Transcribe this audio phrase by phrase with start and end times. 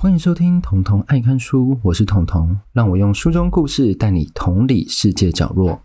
[0.00, 5.82] 欢迎收听《童童爱看书》，我是童童，让我用书中故事带你同理世界角落。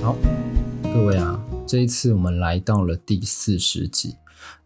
[0.00, 0.14] 好，
[0.84, 4.14] 各位啊，这一次我们来到了第四十集。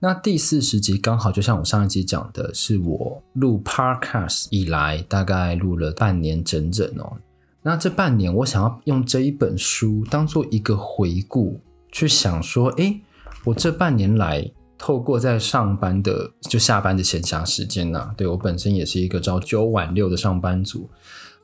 [0.01, 7.17] 那第四十集刚好就像我上一集讲的，是我录 Podcast 以来大概录了半年整整哦。
[7.63, 11.59] 那这半年，我想要用这一本书当做一个回顾，
[11.91, 13.01] 去想说，诶。
[13.45, 20.89] 我这半年来，透过在上班的就下班的闲暇时间呐、啊，对，我本身也是一个朝九晚六的上班族。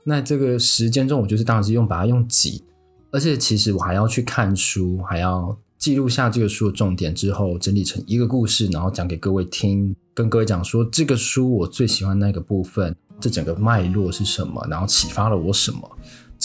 [0.04, 2.64] 那这个时间中，我就是当时用把它用挤，
[3.10, 15.90] 而且其实我还要去看书，还要记录下这个书的重点之后，整理成一个故事，然后讲给各位听，跟各位讲说这个书我最喜欢那个部分，这整个脉络是什么，然后启发了我什么。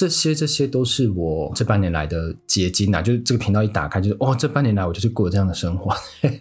[0.02, 3.04] 这些这些都是我这半年来的结晶啊！
[3.04, 5.96] 就是这个频道一打开，就是哦，这半年来我就是过这样的生活。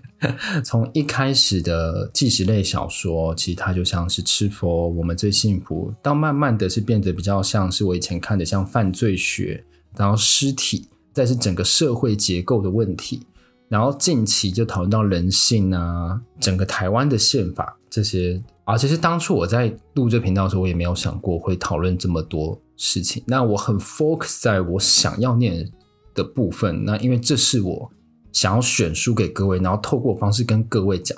[0.64, 9.62] 从一开始的纪实类小说，其实它就像是《吃佛》，我们最幸福，到慢慢的是变得比较像是我以前看的像犯罪学，
[9.94, 13.26] 然后尸体，再是整个社会结构的问题，
[13.68, 18.42] 然后近期就讨论到人性啊，整个台湾的宪法这些。
[18.64, 23.22] 啊，其实当初我在录这频道的时候，我也没有想过会讨论这么多事情。
[23.26, 25.70] 那我很 focus 在我想要念
[26.14, 26.86] 的部分。
[26.86, 27.92] 那因为这是我
[28.32, 31.16] 想要选书给各位，然后透过方式跟各位讲。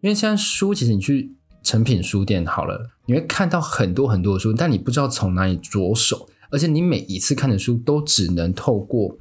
[0.00, 9.16] 因为现在书其实你去成品书店好了，你会看到很多很多的书，但你不知道从哪里着手，而且你每一次看的书都只能透过。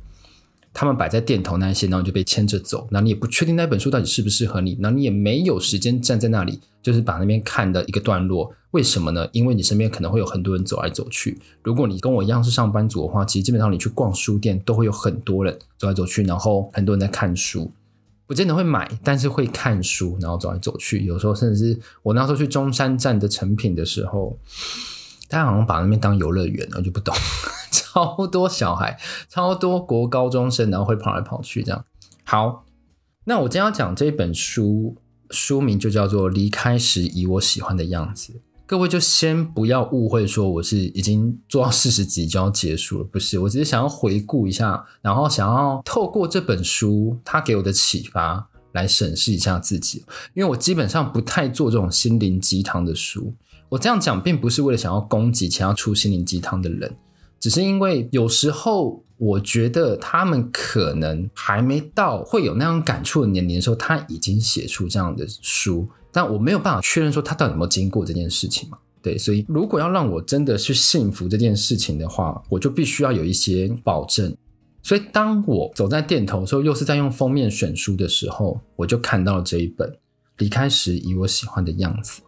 [0.73, 8.51] 他们摆在店头那些，然后就被牵着走，那你也不确定那本书到底适不适合你，那你也没有时间站在那里，就是把那边看的一个段落。
[8.71, 9.29] 为什么呢？
[9.33, 11.39] 因为你身边可能会有很多人走来走去。
[11.61, 17.71] 如果你跟我一样是上班族的话，其实基本上你去逛书店都会有很多人走来走去，然后很多人在看书，
[18.25, 21.05] 不见得会买，但是会看书，然后走来走去。
[21.05, 24.35] 有时候甚至是我那时候去中山站的诚品的时候。
[25.33, 27.13] 他好像把那边当游乐园，我就不懂。
[27.71, 28.97] 超多小孩，
[29.29, 31.85] 超多国高中生，然后会跑来跑去这样。
[32.23, 32.65] 好，
[33.25, 34.95] 那我今天要讲这本书，
[35.29, 38.33] 书名就叫做《离开时以我喜欢的样子》。
[38.65, 43.37] 各位就先不要误会，说我是已经做到四十集就要结束了，不是？
[43.39, 53.35] 我只是想要回顾一下，然后想要透过这本书它给我的启发来审视一下自己，因为我基本上不太做这种心灵鸡汤的书。
[53.73, 56.95] 我这样讲并不是为了想要攻击想要出心灵鸡汤的人，
[57.39, 68.77] 只是因为有时候我觉得他们可能还没到会有那样感触的年龄的时候，他已经写出这样的书，但我没有办法确认说他到底有没有经过这件事情嘛？
[69.01, 74.37] 对，所以如果要让我真的去信服这件事情的话，我就必须要有一些保证。
[74.83, 79.89] 所以当我走在店头的时候，又是在用封面选书的时候，我就看到了这一本
[80.37, 82.21] 《离开时以我喜欢的样子》。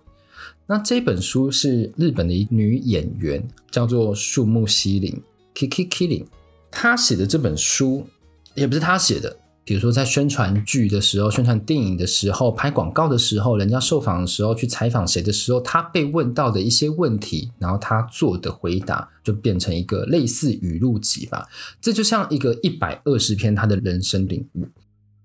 [0.68, 5.22] 那这本书是日本的一女演员，叫做树木希林
[5.54, 6.26] （Kiki Kiri）。
[6.72, 8.08] 她写的这本书
[8.56, 21.48] 也不是她写的，比如说在宣传剧的时候、宣传电影的时候、拍广告的时候、人家受访的时候、去采访谁的时候，她被问到的一些问题，然后她做的回答，就变成一个类似语录集吧。
[21.80, 24.68] 这就像一个一百二十篇她的人生领悟。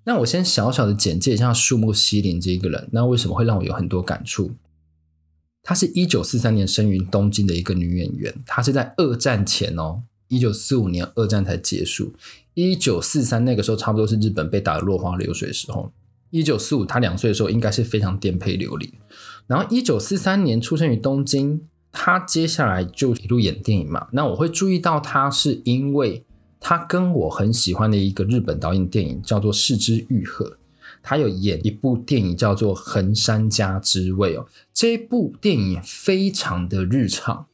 [0.05, 4.51] 那我先小小的简介一下树木希林这一个人，那为什么会让我有很多感触？
[5.63, 12.15] 她是一九四三年生于东京的一个女演员，她是在二战前哦，一九四五年二战才结束，
[12.55, 15.93] 一九四三那个时候差不多是日本被打得落花流水的时候，
[16.31, 18.95] 一九四五她两岁的时候应该是非常颠沛流离，
[19.47, 21.61] 然后一九四三年出生于东京，
[21.93, 26.25] 她接下来就一路演电影嘛，那我会注意到她是因为
[26.59, 30.57] 她跟我很喜欢的一个日本导演电影叫做是枝裕和。
[31.03, 34.47] 他有演一部电影叫做《横山家之味》哦，
[34.81, 37.45] 这部电影非常的日常，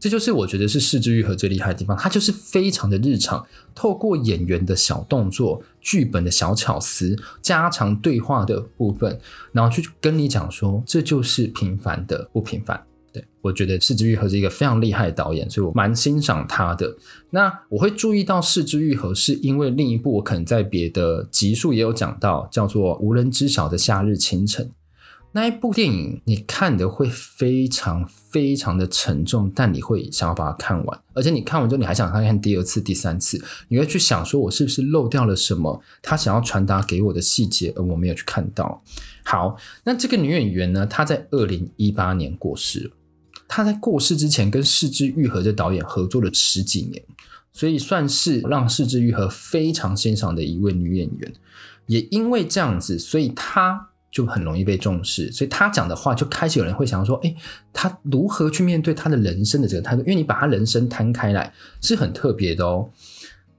[0.00, 3.46] 这就是我觉得是是枝裕和最厉害的地方，它就是非常的日常，
[3.76, 9.20] 透过演员的小动作、剧本的小巧思、家常对话的部分，
[9.52, 12.84] 然后去跟你讲说，这就是平凡的不平凡。
[13.12, 16.96] 对，我觉得是枝裕和是一个非常厉害的导演，所以我蛮欣赏他的。
[17.30, 24.66] 那我会注意到是枝裕和，是因为另一部我可能在别的集数也有讲到，叫做《无人知晓的夏日清晨》
[25.32, 35.80] 那一部电影，你看的会非常非常的沉重，但你会想要把它看完，而且你看完之后，你还想看看第二次、第三次，你会去想说，我是不是漏掉了什么？
[36.02, 38.82] 他想要传达给我的细节，而我没有去看到。
[39.22, 42.90] 好，那这个女演员呢，她在二零一八年过世了。
[43.46, 47.02] 他在过世之前跟是枝裕和这导演合作了十几年，
[47.52, 51.32] 所以算是让是枝裕和非常欣赏的一位女演员。
[51.86, 53.88] 也因为这样子，所以她
[54.18, 55.30] 就很容易被重视。
[55.30, 57.32] 所以他讲的话，就开始有人会想说：哎，
[57.72, 60.02] 他如何去面对他的人生的这个态度？
[60.02, 62.90] 因为你把他人生摊开来，是很特别的哦。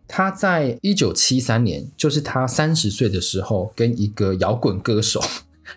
[0.05, 5.21] 他在一九七三年，就是他三十岁的时候，跟一个摇滚歌手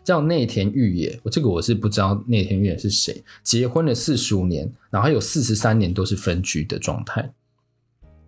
[0.03, 7.33] 叫内田裕也，我这个我是不知道内田裕也是谁，结婚了四十五年，然后有四十三年都是分居的状态，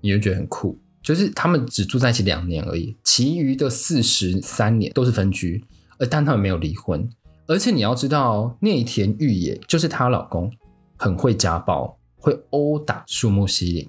[0.01, 0.79] 你就觉得很酷。
[1.03, 5.63] 就是他们只住在一起两年而已，其余的四十三年都是分居，
[5.99, 7.09] 而但他们没有离婚。
[7.47, 10.51] 而且你要知道，内田裕也就是她老公，
[10.97, 13.89] 很会家暴，会殴打树木希林。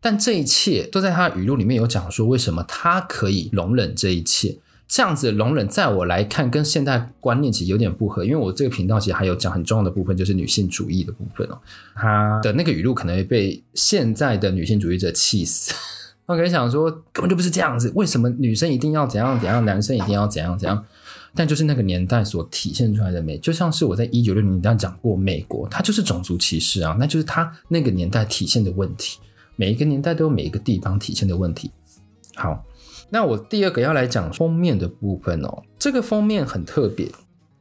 [0.00, 4.58] 但这一切都在他的语录里面有讲说，为什么他可以容忍这一切？
[4.86, 8.24] 这样子容忍，在我来看，跟现代观念其实有点不合。
[8.24, 11.58] 因为我这个频道其实还有讲很重要的部分，就是女性主义的部分哦。
[11.94, 15.74] 他的那个语录可能会被现在的女性主义者气死。
[16.26, 17.90] 我可能想说，根本就不是这样子。
[17.94, 20.84] 为什么女生一定要怎样怎样，男生一定要怎样怎样？
[21.34, 29.18] 但就是那个年代所体现出来的美，就像是我在一九六零年代讲过，美国它就是种族歧视啊，那就是它那个年代体现的问题。
[29.54, 31.70] 每一个年代都有每一个地方体现的问题。
[32.34, 32.64] 好，
[33.10, 35.62] 那我第二个要来讲封面的部分哦。
[35.78, 37.08] 这个封面很特别，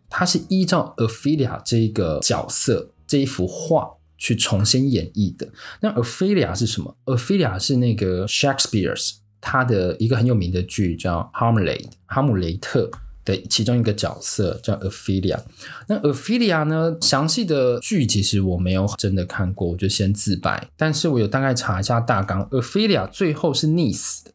[0.10, 3.90] 它是依照 Ophelia 这一个角色这一幅画。
[4.18, 5.48] 去重新演绎的。
[5.82, 8.96] 那 Ophelia 是什么？Ophelia 是那个 Shakespeare
[9.42, 12.90] 他的一个很有名的剧叫《哈姆雷特》，哈姆雷特
[13.24, 15.40] 的其中一个角色叫 Ophelia。
[15.88, 16.98] 那 Ophelia 呢？
[17.02, 20.70] 详细的剧其实我没有真的看过，我就先自白。
[20.76, 24.32] 但是我有大概查一下大纲，Ophelia 最后是溺死的。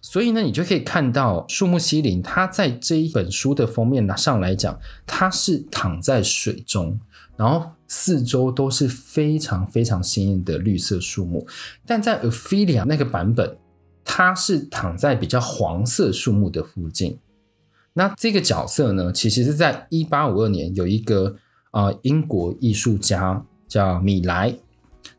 [0.00, 7.00] 所以呢，你就可以看到树木希林他在这一本书的封面拿上来讲，他是躺在水中。
[7.36, 11.46] 然后四周都是非常非常鲜艳的绿色树木，
[11.84, 13.58] 但在 Ophelia 那个版本，
[14.02, 17.18] 它是躺在比较黄色树木的附近。
[17.92, 21.36] 那这个角色呢，其实是在一八五二年有一个
[21.72, 24.56] 呃英国艺术家叫米莱，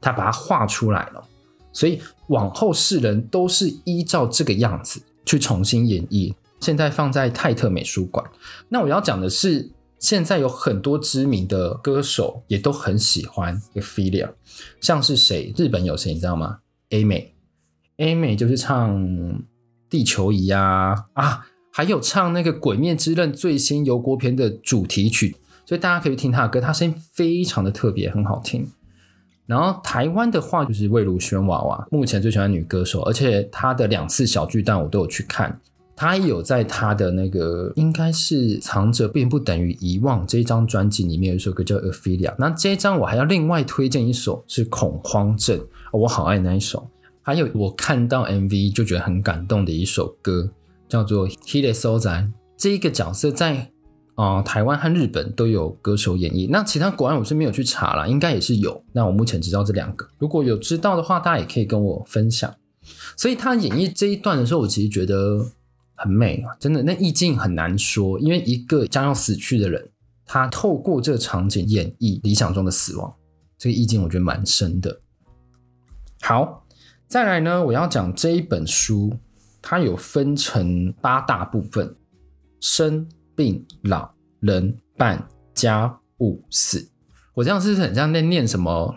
[0.01, 1.23] 他把它画出来了。
[1.71, 6.33] 所以往后世人都是依照这个样子去重新演绎。
[6.59, 8.25] 现在放在泰特美术馆。
[8.69, 9.69] 那我要讲的是。
[10.03, 14.33] 现在有很多知名的歌手也都很喜欢 Ophelia，
[14.81, 15.53] 像是谁？
[15.55, 16.59] 日本有谁你知道吗
[16.89, 17.33] ？A 美
[17.95, 18.99] ，A 美就是唱
[19.89, 28.69] 《地球仪》呀，啊，还有唱那个《鬼灭之刃》最新游郭篇的主题曲，所以大家可以听他的歌，他声音非常的特别，很好听。
[29.45, 35.61] 然后台湾的话就是魏如萱娃娃，目前最喜欢女歌手，而且她的两次小巨蛋我都有去看。
[35.95, 46.89] 他有在他的那个应该是藏着并不等于遗忘这一张专辑里面有一首歌叫 Ophelia，那这一张我还要另外推荐一首是恐慌症，我好爱那一首。
[47.21, 50.49] 还有我看到 MV 就觉得很感动的一首歌
[50.89, 53.69] 叫做 Hide Sozai，这一个角色在
[54.15, 58.83] 啊、台湾和日本都有歌手演绎，那其他国外我是没有去查啦，应该也是有。
[58.91, 62.53] 那我目前知道这两个，如果有知道的话，大家也可以跟我分享。
[63.15, 65.45] 所以他演绎这一段的时候，我其实觉得。
[65.95, 69.89] 很美啊，真的，那意境很难说，因为一个将要死去的人，
[70.25, 73.13] 他透过这个场景演绎理想中的死亡，
[73.57, 74.99] 这个意境我觉得蛮深的。
[76.21, 76.65] 好，
[77.07, 79.15] 再来呢，我要讲这一本书，
[79.61, 81.95] 它有分成八大部分：
[82.59, 86.89] 生、病、老、人、伴、家、物、死。
[87.35, 88.95] 我这样是不是很像在念什么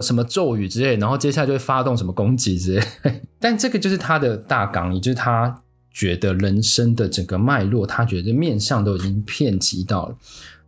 [0.00, 2.86] 什么咒语之类，然后接下来就会发动什么攻击之类？
[3.38, 5.62] 但这个就是它的大纲，也就是它。
[5.92, 10.16] 觉得人生的整个脉络，他觉得面向都已经遍及到了。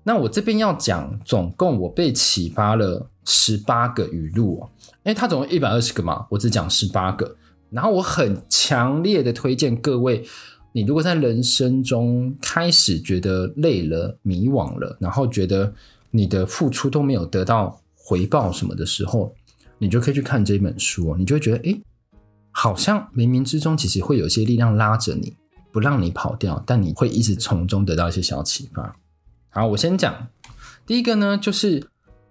[0.03, 4.71] 那我这边要讲，总共我被启发了十八个语录哦。
[5.05, 7.37] 因为，他总共一百二十个嘛，我只讲十八个。
[7.71, 10.25] 然后我很强烈的推荐各位，
[10.73, 15.73] 你如果在人生中开始觉得累了、迷惘了，然后觉得
[16.11, 19.35] 你的付出都没有得到回报什么的时候，
[19.79, 21.81] 你就可以去看这本书哦，你就会觉得诶。
[22.57, 25.35] 好像冥冥之中，其实会有一些力量拉着你，
[25.73, 28.95] 不让你跑掉，但你会一直从中得到一些小启发。
[29.51, 30.29] 好，我先讲
[30.87, 31.85] 第一个呢，就是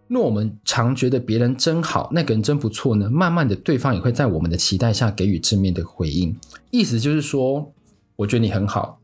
[0.08, 6.34] 若我们常觉得别人真好，那个人真不错呢，慢慢的对方也会在我们的期待下给予正面的回应。
[6.72, 7.74] 意思就是说，
[8.16, 9.02] 我觉得你很好，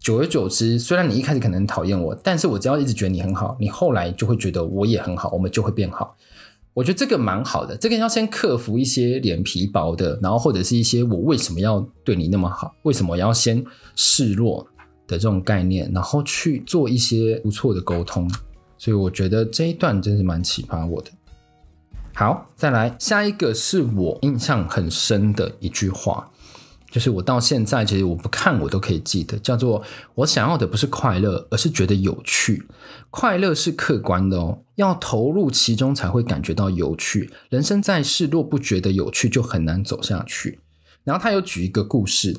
[0.00, 6.16] 久而久之，虽然你一开始可能讨厌我，但是我只要一直觉得你很好，你后来就会觉得我也很好，我们就会变好。
[6.74, 13.62] 我觉得这个蛮好的，这个要先克服一些脸皮薄的，然后或者是一些我为什么要对你那么好，为什么要先
[13.94, 14.66] 示弱
[15.06, 18.30] 的这种概念，然后去做一些不错的沟通。
[18.78, 21.10] 所以我觉得这一段真是蛮启发我的。
[22.14, 26.30] 好，再来下一个是我印象很深的一句话，
[26.92, 29.82] 就是我到现在其实我不看我都可以记得，叫做
[30.14, 32.62] 我想要的不是快乐，而是觉得有趣。
[33.08, 37.30] 快乐是客观的哦，要投入其中才会感觉到有趣。
[37.48, 40.60] 人生在世，若不觉得有趣，就很难走下去。
[41.02, 42.36] 然后他有举一个故事，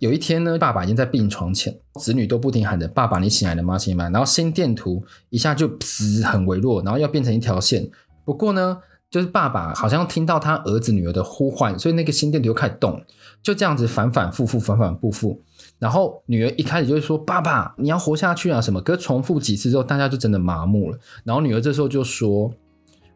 [0.00, 3.78] 有一天呢，爸爸已经在病床前，子女都不停喊着：“爸爸，你醒来了吗？
[3.78, 7.90] 醒来。”然后心电图一下就噗很微弱，然后要变成一条线。
[8.26, 8.78] 不过呢。
[9.14, 13.00] 就是爸爸好像听到他儿子女儿的呼唤，所以那个心电图就开始动，
[13.44, 15.40] 就这样子反反复复，反反复复。
[15.78, 18.80] 然后女儿一开始就会说：“爸爸，你要活下去啊！”什么？
[18.80, 20.98] 可是重复几次之后，大家就真的麻木了。
[21.22, 22.52] 然后女儿这时候就说：“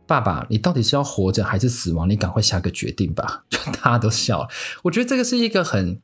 [0.06, 2.08] 爸爸，你到底是要活着还是死亡？
[2.08, 4.48] 你赶快下个决定吧！” 就大家都笑了。
[4.84, 6.00] 我觉得这个是一个很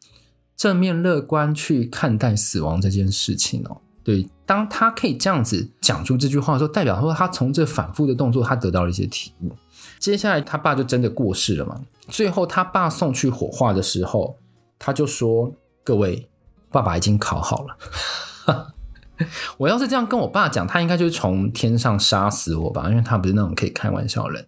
[0.56, 3.80] 正面乐观去看待死亡这件事情哦。
[4.02, 9.52] 对，当他可以这样子讲出这句话的时候，代表说他从这反复的动作，他得到了一些体悟。
[9.98, 11.80] 接下来他爸就真的过世了嘛。
[12.08, 14.36] 最后他爸送去火化的时候，
[14.78, 16.28] 他就说：“各位，
[16.70, 17.76] 爸爸已经考好了。
[19.56, 24.44] ”我要是这样跟我爸讲，他应该就是从天上杀死我吧，因为他不是那种可以开玩笑的人。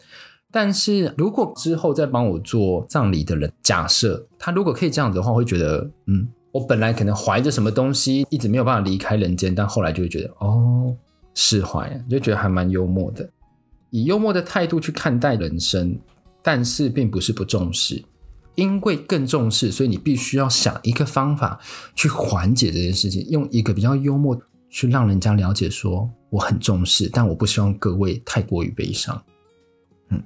[0.51, 10.95] 但是如果之后再帮我做葬礼的人，假设他如果可以这样子的话，会觉得，嗯，我本来可能怀着什么东西，一直没有办法离开人间，但后来就会觉得，哦，
[11.35, 13.29] 释怀，就觉得还蛮幽默的。
[13.97, 15.99] 以幽默的态度去看待人生，
[16.43, 18.05] 但是并不是不重视，
[18.55, 21.59] 因为更重视，所以你必须要想一个方法
[21.95, 24.39] 去缓解这件事情，用一个比较幽默
[24.69, 29.23] 去让人家了解说我很重视，但我不希望各位太过于悲伤。
[30.11, 30.23] 嗯，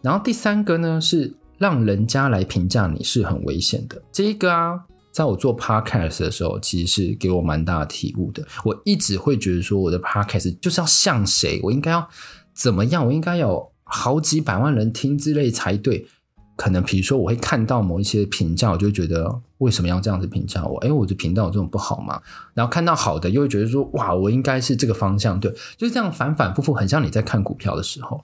[0.00, 4.84] 然后第三个呢是让人家来评价你是很危险的，这一个啊。
[5.12, 8.42] 在我做 podcast 的时候，其实是给我蛮大的体悟的。
[8.64, 12.08] 我一直会觉得说，我的 podcast 就是要像谁，我应该要
[12.54, 16.06] 怎么样，我应该有好几百万人听之类才对。
[16.54, 20.78] 可能比如说，我会看到某一些评价，我就觉得为什么要这样子评价我？
[20.80, 22.20] 诶，我的频道有这种不好吗？
[22.54, 28.22] 然后看到好的，又会觉得说，哇，我应该是这个方向，对，就是这样反反复复，很像你在看股票的时候。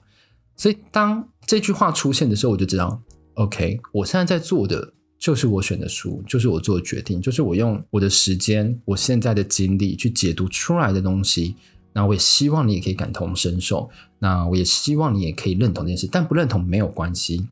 [0.55, 3.01] 所以当这句话出现的时候，我就知道
[3.33, 4.93] ，OK，我现在在做的。
[5.19, 11.57] 就是我选的书，就是我做的决定，就是我用我的时间、我现在的精力去解读出来的东西。
[11.99, 13.89] 那我也希望你也可以感同身受，
[14.19, 17.45] 那我也希望你也可以认同这件事，但不认同没有关系，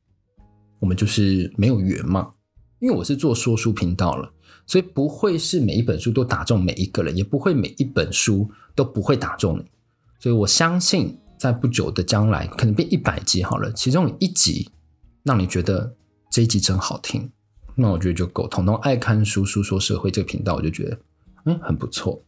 [0.79, 2.31] 我们就是没有缘嘛。
[2.79, 4.31] 因为我是做说书频道了，
[4.65, 9.65] 所以不会是每一本书都打中每一个人，也不会每一本书都不会打中你。
[10.17, 14.69] 所以我相信，在不久的将来，可能变一百集好了，其中有一集
[15.23, 15.93] 让你觉得
[16.31, 17.29] 这一集真好听。
[17.75, 18.47] 那我觉得就够。
[18.47, 20.97] 彤彤爱看书，书说社会这个频道，我就觉得
[21.47, 22.23] 嗯很不错。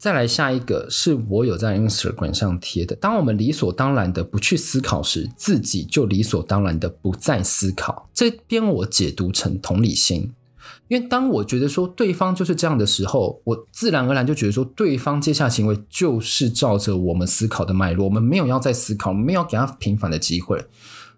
[0.00, 2.96] 再来下一个是我有在 Instagram 上贴的。
[2.96, 8.08] 当我们理所当然的不去思考时，自己就理所当然的不再思考。
[8.14, 10.32] 这边我解读成同理心，
[10.88, 20.64] 因为当我觉得说对方就是这样的时候，我自然而然就觉得说对方接下来行为就是照着我们思考的脉络，我们没有要再思考，没有给他平反的机会。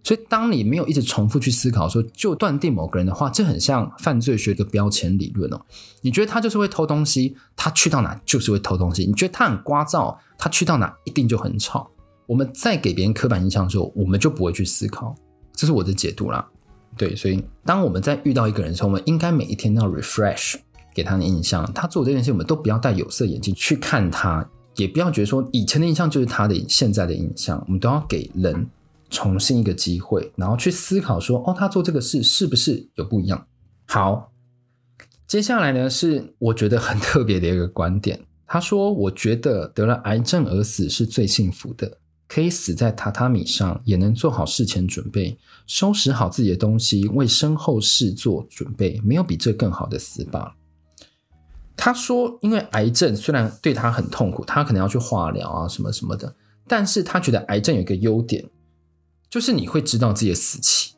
[0.04, 5.60] 所以，当你没有一直重复去思考说，就断定某个人的话，这很像犯罪学的标签理论哦。
[6.00, 9.06] 你觉得他就是会偷东西，他去到哪就是会偷东西。
[9.06, 11.88] 你觉得他很聒噪，他去到哪一定就很吵。
[12.26, 15.14] 我们在给别人刻板印象的时候，我们就不会去思考。
[15.52, 16.48] 这是我的解读啦。
[16.96, 20.56] 对，所以当我们在遇到一个人的时候，我们应该每一天都要 refresh
[20.92, 21.64] 给他的印象。
[21.72, 24.44] 他做这件事，我们都不要戴有色眼镜去看他，
[24.74, 27.62] 也不要觉得说以前的印象就是他的现在的印象。
[27.66, 28.68] 我们都要给人。
[29.12, 33.46] 重新一个机会，然后去思考说，哦，他做这个事是不是有不一样？
[33.86, 34.32] 好，
[35.26, 38.18] 接下来呢是我觉得很特别的一个观点。
[38.46, 50.56] 他说，我觉得得了癌症而死是最幸福的，可以死在榻榻米上，也能做好事前准备，收拾好自己的东西，为身后事做准备，没有比这更好的死法。
[51.76, 56.34] 他说，因为癌症虽然对他很痛苦，他可能要去化疗啊什么什么的，
[56.66, 58.44] 但是他觉得癌症有一个优点。
[59.32, 60.92] 就是你会知道自己的死期，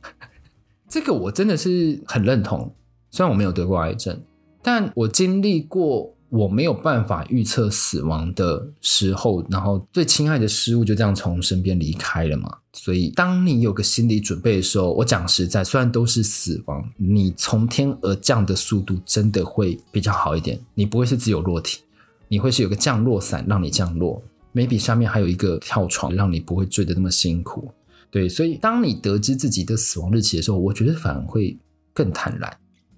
[0.88, 2.74] 这个我真的是很认同。
[3.10, 4.22] 虽然我没有得过癌症，
[4.62, 12.56] 但我经历过我没有办法预测死亡的时候，然后最亲爱的事物就这样从身边离开了嘛。
[12.72, 20.58] 所以当你有个心理准备的时候，我讲实在，虽然都是死亡，你从天而降的速度真的会比较好一点。
[20.72, 21.80] 你不会是自由落体，
[22.28, 24.22] 你会是有个降落伞让你降落。
[24.54, 27.70] Maybe 下面还有一个跳床，让你不会坠得那么辛苦。
[28.10, 31.58] 对，所以当你得知自己的死亡日期的时候，我觉得反而会
[31.92, 32.50] 更坦然，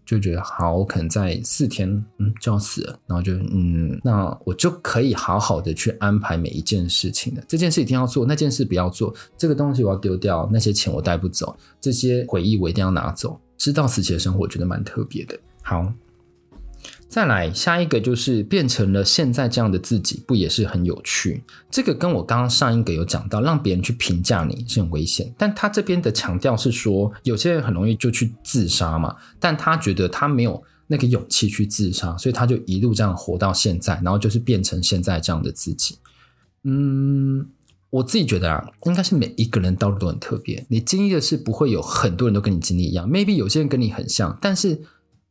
[0.07, 7.43] 就觉得好，我可能在四天，嗯，就要死了，然后就嗯，那我就可以好好的去安排每一件事情了。
[7.49, 13.41] 这件事一定要做，那件事不要做，这个东西我要丢掉，那些钱我带不走，这些回忆我一定要拿走。
[13.59, 15.37] 知道死前的生活，我觉得蛮特别的。
[15.63, 15.93] 好。
[17.11, 21.43] 再来下一个就是变成了现在这样的自己，不也是很有趣？
[21.69, 25.35] 这个跟我刚刚上一个有讲到，让别人去评价你是很危险。
[25.37, 35.99] 但他这边的强调是说，有些人很容易就去自杀嘛，但他觉得他没有那个勇气去自杀，所以他就一路这样活到现在，然后就是变成现在这样的自己。
[36.63, 37.45] 嗯，
[37.91, 44.83] 我自己觉得啊，应该是每一个人道路都很特别，你经历的是不会有很多人都跟你经历一样，maybe 有些人跟你很像，但是。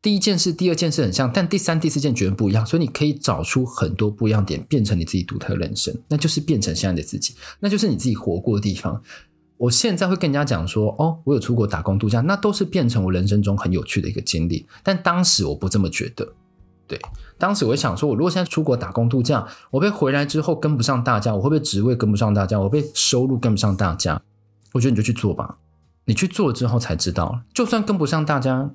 [0.02, 9.02] 第一件事、第二件事很像，但第三、第四件绝对不一样，所以你可以找出很多不一样点，变成你自己独特人生，那就是变成现在的自己，那就是你自己活过的地方。
[9.58, 14.66] 我现在会跟人家讲说，哦，我有出国打工度假，那都是变成我人生中很有趣的一个经历。
[14.84, 16.34] 但当时我不这么觉得，
[16.88, 16.98] 对，
[17.38, 24.22] 当时我会想说，我如果现在出国打工度假，我被回来之后跟不上大家，我会不会职位跟不上大家，我被收入跟不上大家？
[24.72, 25.58] 我觉得你就去做吧，
[26.06, 28.72] 你去做了之后才知道，就算跟不上大家，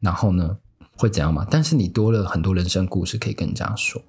[0.00, 0.58] 然后呢？
[0.96, 1.46] 会怎样吗？
[1.50, 4.00] 但是你多了很多人生故事可以跟人家说。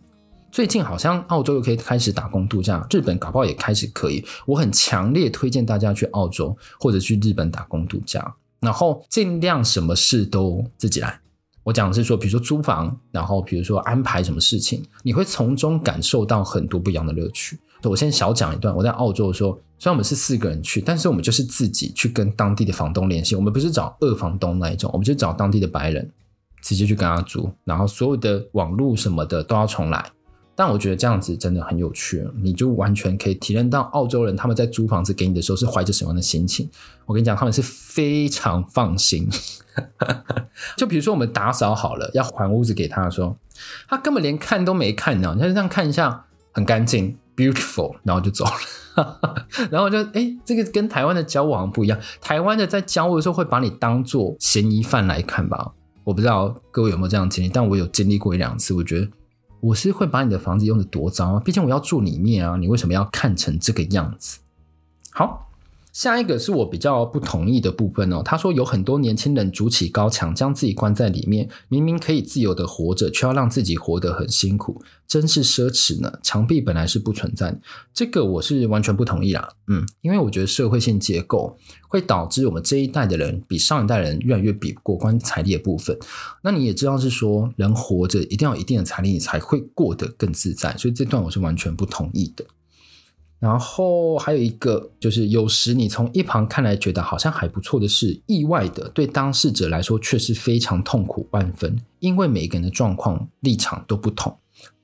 [0.50, 4.25] 最近好像澳洲又可以开始打工度假，日本搞不好也开始可以。
[4.46, 11.20] 我很强烈推荐大家去澳洲或者去日本打工度假，然后尽量什么事都自己来。
[11.63, 17.60] 我讲的是说，比如说租房，然后比如说安排什么事情，你会从中感受到很多不一样的乐趣。
[17.84, 26.10] 我先小讲一段，我在澳洲的时候，虽然我们是四个人去，但是我们就是自己去跟当地的房东联系，我们不是找二房东那一种，我们就找当地的白人。
[26.61, 30.05] 直接去跟他租，然后所有的网络什么的都要重来。
[30.55, 36.67] 但我觉得这样子真的很有趣，你就完全可以体验到澳洲人他们在租房子给你的时候是怀着什么样的心情。
[37.05, 39.29] 我跟你讲，他们是非常放心。
[40.75, 43.37] 就比如说我们打扫好了要还屋子给他的时候，
[43.87, 48.51] 他根本连看都没看呢，他就这样看一下，很干净，beautiful，然后就走了。
[49.69, 55.73] 然后就哎，这个跟台湾的交往不一样，台湾的在交往的时候会把你当做嫌疑犯来看吧。
[56.07, 58.73] 我不知道各位有没有这样经历，但我有经历过一两次。
[58.73, 59.09] 我觉得
[59.59, 64.39] 我是会把你的房子用的多脏啊，毕竟我要住里面啊，你为什么要看成这个样子？
[65.12, 65.46] 好。
[65.97, 68.21] 下一个是我比较不同意的部分哦。
[68.23, 76.19] 他说有很多年轻人筑起高墙，将自己关在里面，明明可以自由的活着，却要让自己活得很辛苦，真是奢侈呢。
[76.21, 77.60] 墙壁本来是不存在，
[77.91, 79.49] 这个我是完全不同意啦。
[79.65, 81.57] 嗯，因为我觉得社会性结构
[81.88, 85.97] 会导致我们这一代的人比上一代人越来越比不过关于财力的部分。
[86.43, 90.77] 那你也知道是说，人活着一定要有一定的财力，你才会过得更自在。
[90.77, 92.45] 所以这段我是完全不同意的。
[93.39, 104.36] 然后还有一个就是，有时你从一旁看来觉得好像还不错的事，意外的对当事者来说却是非常痛苦万分，因为每个人的状况立场都不同。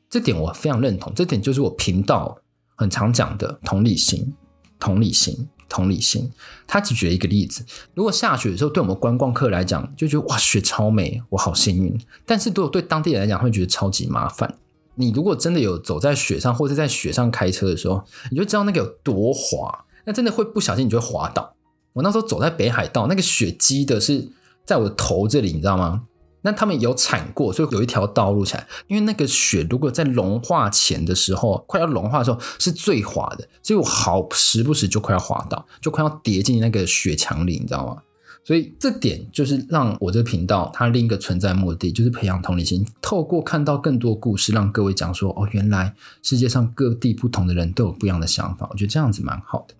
[0.08, 2.38] 这点我非常认同，这点就是我频道
[2.76, 4.32] 很常讲的同理心、
[4.80, 6.32] 同理心、同理心。
[6.68, 14.60] 他只举了一个例子，如果下雪的时候，对我们观光客来讲就觉得哇，雪超美，我好幸运，但是对我对当地人来讲会觉得超级麻烦。
[14.96, 19.86] 你如果真的有走在雪上，或者在雪上开车的时候，你就知道那个有多滑。
[20.06, 21.56] 那真的会不小心，你就会滑倒。
[21.94, 24.30] 我那时候走在北海道，那个雪积的是
[24.66, 26.04] 在我的头这里，你知道吗？
[26.42, 28.68] 那他们有铲过，所以有一条道路起来。
[28.88, 38.02] 因为那个雪如果在融化前的时候，快要融化的时候是最滑的，所以我好时不时就快要滑倒，就快要跌进那个雪墙里，你知道吗？
[38.46, 49.76] 所以这点就是让我这个频道它另一个存在目的，就是培养同理心，透过看到更多故事，让各位讲说哦，原来世界上各地不同的人都有不一样的想法，我觉得这样子蛮好的。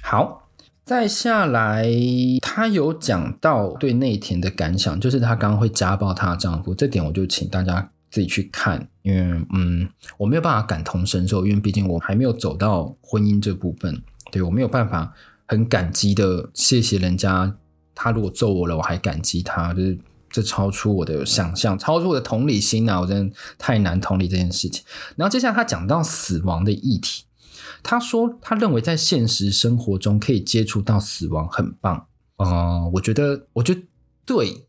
[0.00, 0.48] 好，
[0.84, 1.86] 再下来，
[2.40, 15.12] 他有讲到对内田的感想，就是他刚刚会家暴他的丈夫，这点我就请大家自己去看，因为嗯，我没有办法感同身受，因为毕竟我还没有走到婚姻这部分，对，我没有办法。
[15.52, 17.58] 很感激的，谢谢人家。
[17.94, 19.98] 他如果揍我了，我还感激他，就是
[20.30, 22.98] 这超出我的想象，超出我的同理心啊！
[22.98, 24.82] 我真的太难同理这件事情。
[25.14, 27.24] 然后接下来他讲到死亡的议题，
[27.82, 32.06] 他说他认为在现实生活中可以接触到死亡很棒。
[32.38, 33.82] 嗯、我觉得，我觉得
[34.24, 34.66] 对，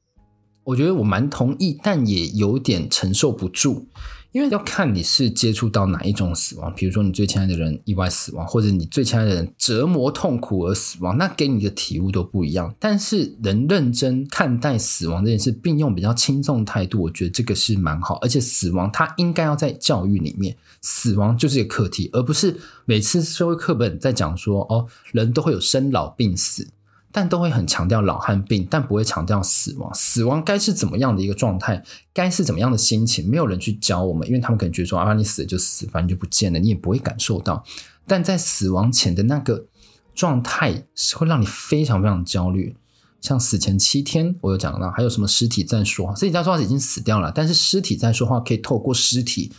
[0.65, 3.87] 我觉得我蛮同意，但也有点承受不住。
[4.33, 12.73] 因为要看你是接触到哪一种死亡，比如说你最亲爱的人意外死亡，或者你最亲爱的人折磨痛苦而死亡，那给你的体悟都不一样。
[12.79, 18.15] 但是能认真看待死亡这件事，并用比较轻松的态度，我觉得这个是蛮好。
[18.15, 26.67] 而且死亡它应该要在教育里面，死亡就是一个课题，而不是每次社会课本在讲说哦，人都会有生老病死。
[27.13, 29.93] 但都会很强调老和病，但不会强调死亡。
[29.93, 31.83] 死亡该是怎么样的一个状态？
[32.11, 33.29] 该是怎么样的心情？
[33.29, 37.63] 没有人去教我们，因为他们可能觉得说啊，你死了就死，反正就不见了，你也不会感受到。
[38.07, 39.67] 但在死亡前的那个
[40.15, 42.75] 状态，是会让你非常非常焦虑。
[43.21, 46.15] 像死前七天，我有讲到，还有什么尸体在说话？
[46.15, 49.51] 尸体在说话已经死掉了，但是尸体在说话可以透过尸体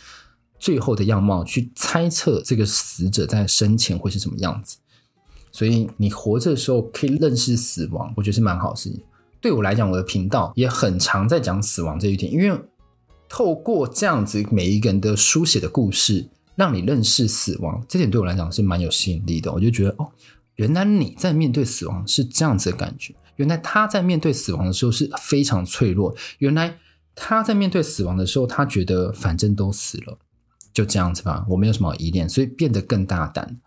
[0.59, 4.77] 最后的样貌去猜测这个死者在生前会是什么样子。
[5.55, 9.01] 所以你活着的时候可以认识死亡，我觉得是蛮好的事情。
[9.39, 12.59] 对我来讲，我的频道也很常在讲死亡这一点，因为
[13.29, 19.49] 透过这样子每一个人的书写的故事，让你认识死亡，这点对我来讲是蛮有吸引力的。
[19.53, 20.11] 我就觉得哦，
[20.55, 26.77] 原来你在面对死亡是这样子的感觉，原来他在面对死亡的时候是非常脆弱，原来
[27.15, 30.17] 他在面对死亡的时候，他觉得反正都死了，
[30.73, 33.57] 就这样子吧，我没有什么依恋，所以变得更大胆。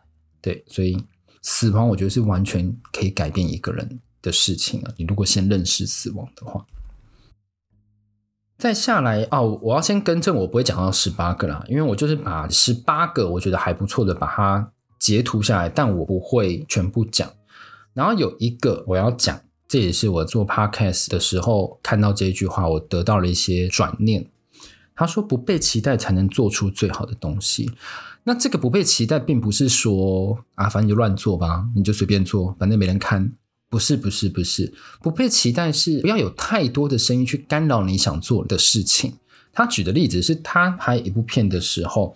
[0.42, 1.03] 对，所以
[1.42, 6.66] 死亡我觉得是完全可以改变一个人的事情啊，你如果先认识死亡的话，
[8.59, 17.31] 再下来哦，我要先更正，我不会讲到十八个啦，因为我就是把十八个我觉得还不错的把它截图下来，但我不会全部讲。
[17.94, 24.29] 然后有一个我要讲，这也是我做 podcast 的时候看到这句话，我得到了一些转念。
[24.94, 27.70] 他说：“不被期待才能做出最好的东西。”
[28.29, 33.33] 那这个不被期待，并不是说啊，反正你就乱做吧，你就随便做，反正没人看。
[33.71, 39.14] 不是不是不是，不被期待是不要有太多的声音去干扰你想做的事情。
[39.51, 42.14] 他举的例子是他拍一部片的时候，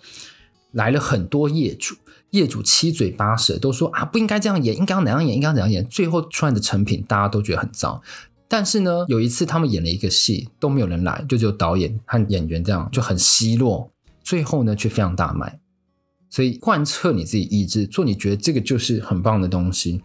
[0.73, 1.95] 来了很多业主，
[2.29, 7.99] 业主七嘴八舌都说啊，不应该这样演，应该要哪样演，应该要怎样演，最后出来的成品大家都觉得很糟。
[8.47, 13.91] 但是呢，有一次他们演了一个戏，都没有人来，就只有导演和演员这样就很奚落，
[14.23, 15.59] 最后呢却非常大卖。
[16.33, 20.01] 所以贯彻你自己意志，做你觉得这个就是很棒的东西。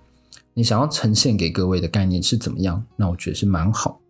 [0.53, 2.85] 你想要呈现给各位的概念是怎么样？
[2.97, 4.03] 那我觉得是蛮好。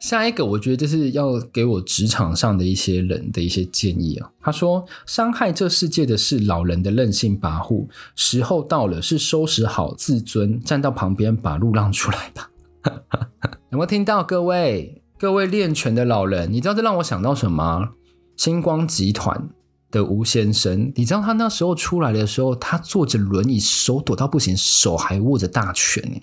[0.00, 4.28] 下一个，我觉得就是要给我职场上的一些人的一些建议啊。
[4.40, 12.50] 他说：“伤害这世界的是老人的任性跋扈，时候到了，是收拾好自尊，站到旁边把路让出来吧。
[13.70, 15.00] ”有没有听到各位？
[15.16, 17.90] 各位练拳的老人，你知道这让我想到什么？
[18.36, 19.50] 星光集团。
[19.90, 26.20] 的吴先生，你知道他那时候出来的时候，他坐着轮椅，手抖到不行，手还握着大权呢。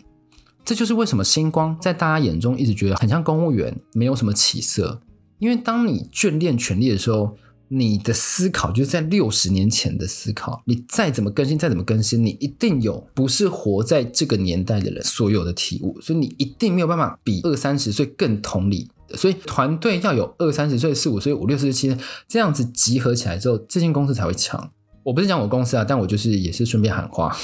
[0.63, 5.01] 这就是为什么星光在大家眼中一直觉得很像公务员，没有什么起色。
[5.39, 7.37] 因为当你眷恋权力的时候，
[7.69, 10.63] 你的思考就是在六十年前的思考。
[10.65, 18.89] 你再怎么更新，再怎么更新，你一定有不是活在这个年代的人所有的体悟，所以你一定没有办法比二三十岁更同理。
[19.15, 21.95] 所以团队要有二三十岁、四五岁、五六十七
[22.27, 24.71] 这样子集合起来之后，这间公司才会强。
[25.03, 27.35] 我不是讲我公司啊，但我就是也是顺便喊话。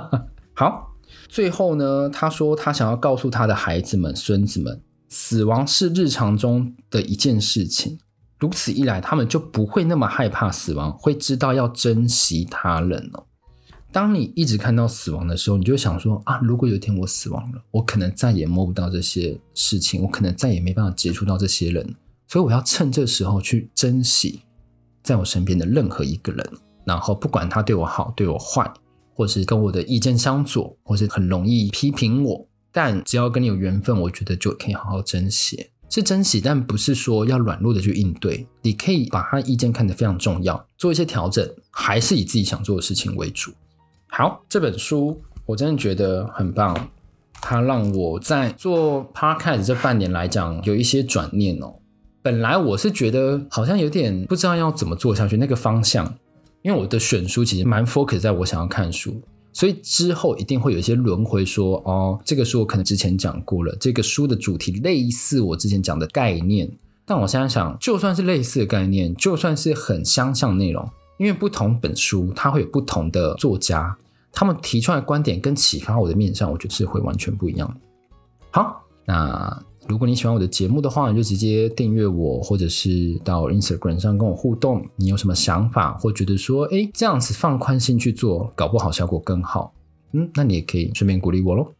[0.54, 0.94] 好，
[1.28, 7.98] 最后呢，他说他想要告诉他的孩子们、孙子们，死亡是日常中的一件事情。
[8.38, 13.24] 如此一来，他们就不会那么害怕死亡，会知道要珍惜他人哦。
[13.90, 21.94] 当你一直看到死亡的时候，你就想说啊，如果有一天我死亡了，我可能再也摸不到这些事情，我可能再也没办法接触到这些人，
[22.26, 24.42] 所以我要趁这时候去珍惜
[25.02, 26.50] 在我身边的任何一个人，
[26.84, 28.70] 然后不管他对我好对我坏，
[29.14, 43.50] 或是跟我的意见相左，或是很容易批评我，但只要跟你有缘分，我觉得就可以好好珍惜，是珍惜，但不是说要软弱的去应对，你可以把他意见看得非常重要，做一些调整，还是以自己想做的事情为主。
[44.10, 46.90] 好，这本书我真的觉得很棒，
[47.34, 51.74] 它让我在做 podcast 这半年来讲有一些转念哦。
[52.22, 56.16] 本来我是觉得好像有点不知道要怎么做下去那个方向，
[56.62, 59.20] 因为我的选书其实蛮 focus 在我想要看书，
[59.52, 66.70] 所以之后一定会有一些轮回说哦，这个书我可能之前讲过了，这个书的主题类似我之前讲的概念，
[67.06, 70.90] 但我现在想，就算是类似的概念，就算是很相像内容。
[71.18, 73.96] 因为不同本书，它会有不同的作家，
[74.32, 77.76] 他们提出来的观点跟启发我的面向，我觉得是会完全不一样。
[78.50, 84.86] 好，那如果你喜欢我的节目的话，你就直接订阅我，或者是到 Instagram 上跟我互动。
[84.96, 89.72] 你有什么想法，或觉得说，哎，这样子放宽心去做，搞不好效果更好。
[90.12, 91.72] 嗯，那你也可以顺便鼓励我喽。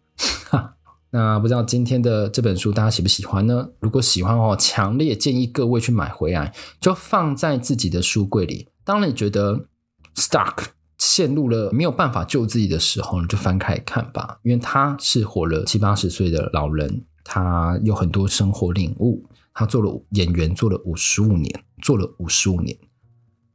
[1.10, 3.68] 那不知道今天的这本书大家喜不喜欢呢？
[3.80, 8.68] 如果喜欢的话，强烈建议各位去买回来，就放在自己的书柜里。
[8.88, 9.66] 当你觉得
[10.14, 10.64] stuck
[10.96, 19.26] 陷入了没有办法救自己的时候，你就翻开看吧，因为他是活了七八十岁的老人，他有很多生活领悟。
[19.52, 22.78] 他做了演员，做了五十五年，做了五十五年，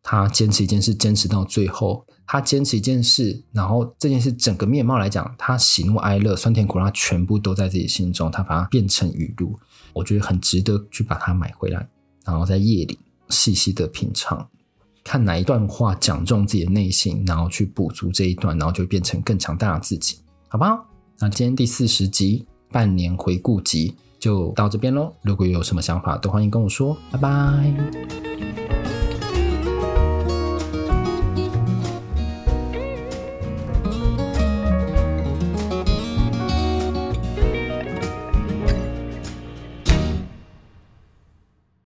[0.04, 2.06] 他坚持一件事，坚持到最后。
[2.28, 8.30] 他坚持一件事，然后这件事整个面貌来讲，他喜怒哀乐、酸甜苦辣，全部都在自己心中。
[8.30, 9.58] 他把它变成语录，
[9.94, 11.90] 我觉得很值得去把它买回来，
[12.24, 14.48] 然后在夜里细细的品尝。
[15.04, 20.86] 看哪一段话讲中自己的内心，然后去补足这一段，然后就变成更强大的自己，好不好？
[21.20, 25.14] 那今天第四十集半年回顾集就到这边喽。
[25.22, 26.98] 如果有什么想法，都欢迎跟我说。
[27.12, 28.73] 拜拜。